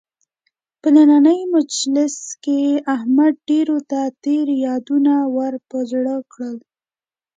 [0.81, 2.59] په نننۍ مجلس کې
[2.95, 6.57] احمد ډېرو ته تېر یادونه ور په زړه کړل.